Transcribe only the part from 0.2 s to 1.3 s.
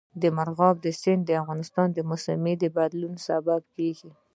مورغاب سیند د